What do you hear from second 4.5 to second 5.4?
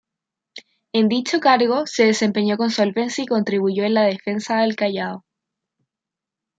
del Callao.